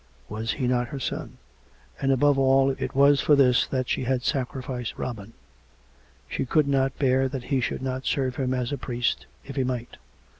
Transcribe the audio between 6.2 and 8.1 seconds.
she could not bear that he should not